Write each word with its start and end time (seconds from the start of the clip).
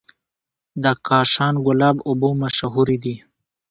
د 0.83 0.85
کاشان 1.07 1.53
ګلاب 1.65 1.97
اوبه 2.07 2.29
مشهورې 2.41 2.97
دي. 3.03 3.15